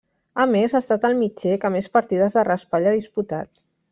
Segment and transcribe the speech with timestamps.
[0.45, 3.53] A més, ha estat el mitger que més partides de raspall ha disputat.